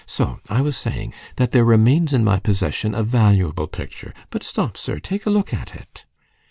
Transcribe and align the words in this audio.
So 0.07 0.39
I 0.49 0.61
was 0.61 0.75
saying, 0.77 1.13
that 1.35 1.51
there 1.51 1.63
remains 1.63 2.11
in 2.11 2.23
my 2.23 2.39
possession 2.39 2.95
a 2.95 3.03
valuable 3.03 3.67
picture. 3.67 4.15
But 4.31 4.41
stop, 4.41 4.75
sir, 4.75 4.97
take 4.99 5.27
a 5.27 5.29
look 5.29 5.53
at 5.53 5.75
it." 5.75 6.07